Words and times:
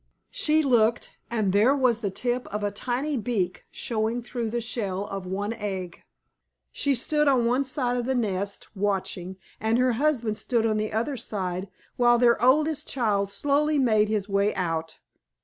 She 0.31 0.63
looked, 0.63 1.11
and 1.29 1.53
there 1.53 1.75
was 1.75 2.01
the 2.01 2.09
tip 2.09 2.47
of 2.47 2.63
a 2.63 2.71
tiny 2.71 3.17
beak 3.17 3.65
showing 3.69 4.23
through 4.23 4.49
the 4.49 4.59
shell 4.59 5.05
of 5.05 5.27
one 5.27 5.53
egg. 5.53 6.01
She 6.71 6.95
stood 6.95 7.27
on 7.27 7.45
one 7.45 7.63
side 7.65 7.95
of 7.97 8.05
the 8.07 8.15
nest, 8.15 8.69
watching, 8.75 9.37
and 9.59 9.77
her 9.77 9.91
husband 9.91 10.39
stood 10.39 10.65
on 10.65 10.77
the 10.77 10.91
other 10.91 11.17
while 11.97 12.17
their 12.17 12.41
oldest 12.41 12.87
child 12.87 13.29
slowly 13.29 13.77
made 13.77 14.09
his 14.09 14.27
way 14.27 14.55
out. 14.55 14.97